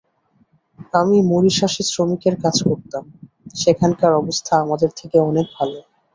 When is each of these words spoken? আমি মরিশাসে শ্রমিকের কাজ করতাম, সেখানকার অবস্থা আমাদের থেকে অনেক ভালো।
আমি 0.93 1.17
মরিশাসে 1.29 1.83
শ্রমিকের 1.85 2.35
কাজ 2.43 2.55
করতাম, 2.67 3.03
সেখানকার 3.55 4.11
অবস্থা 4.21 4.53
আমাদের 4.63 4.89
থেকে 4.99 5.17
অনেক 5.29 5.47
ভালো। 5.57 5.79